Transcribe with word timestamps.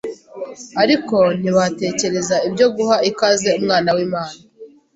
Ariko 0.83 1.17
ntibatekereza 1.39 2.35
ibyo 2.47 2.67
guha 2.75 2.97
ikaze 3.09 3.49
Umwana 3.59 3.89
w'Imana. 3.95 4.39